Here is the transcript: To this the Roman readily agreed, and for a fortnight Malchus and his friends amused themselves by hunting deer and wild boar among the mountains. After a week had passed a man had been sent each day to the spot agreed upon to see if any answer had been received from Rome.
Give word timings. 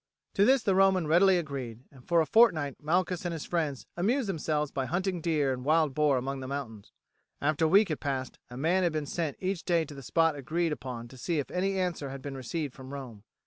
To 0.33 0.45
this 0.45 0.63
the 0.63 0.73
Roman 0.73 1.05
readily 1.05 1.37
agreed, 1.37 1.83
and 1.91 2.03
for 2.07 2.21
a 2.21 2.25
fortnight 2.25 2.81
Malchus 2.81 3.23
and 3.23 3.33
his 3.33 3.45
friends 3.45 3.85
amused 3.95 4.27
themselves 4.27 4.71
by 4.71 4.87
hunting 4.87 5.21
deer 5.21 5.53
and 5.53 5.63
wild 5.63 5.93
boar 5.93 6.17
among 6.17 6.39
the 6.39 6.47
mountains. 6.47 6.91
After 7.39 7.65
a 7.65 7.67
week 7.67 7.89
had 7.89 7.99
passed 7.99 8.39
a 8.49 8.57
man 8.57 8.81
had 8.81 8.93
been 8.93 9.05
sent 9.05 9.37
each 9.39 9.63
day 9.63 9.85
to 9.85 9.93
the 9.93 10.01
spot 10.01 10.35
agreed 10.35 10.71
upon 10.71 11.07
to 11.09 11.17
see 11.19 11.37
if 11.37 11.51
any 11.51 11.77
answer 11.77 12.09
had 12.09 12.23
been 12.23 12.35
received 12.35 12.73
from 12.73 12.91
Rome. 12.91 13.21